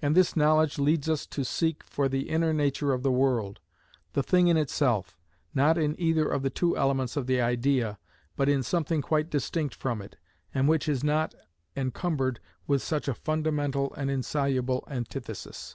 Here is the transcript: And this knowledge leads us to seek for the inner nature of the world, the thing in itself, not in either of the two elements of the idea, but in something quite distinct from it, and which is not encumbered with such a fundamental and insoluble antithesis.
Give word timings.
And 0.00 0.14
this 0.14 0.36
knowledge 0.36 0.78
leads 0.78 1.08
us 1.08 1.26
to 1.26 1.44
seek 1.44 1.82
for 1.82 2.08
the 2.08 2.28
inner 2.30 2.52
nature 2.52 2.92
of 2.92 3.02
the 3.02 3.10
world, 3.10 3.58
the 4.12 4.22
thing 4.22 4.46
in 4.46 4.56
itself, 4.56 5.18
not 5.56 5.76
in 5.76 5.98
either 6.00 6.24
of 6.24 6.42
the 6.44 6.50
two 6.50 6.76
elements 6.76 7.16
of 7.16 7.26
the 7.26 7.40
idea, 7.40 7.98
but 8.36 8.48
in 8.48 8.62
something 8.62 9.02
quite 9.02 9.28
distinct 9.28 9.74
from 9.74 10.00
it, 10.00 10.18
and 10.54 10.68
which 10.68 10.88
is 10.88 11.02
not 11.02 11.34
encumbered 11.74 12.38
with 12.68 12.80
such 12.80 13.08
a 13.08 13.12
fundamental 13.14 13.92
and 13.94 14.08
insoluble 14.08 14.84
antithesis. 14.88 15.74